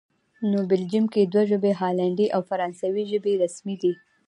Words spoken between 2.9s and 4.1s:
ژبې رسمي دي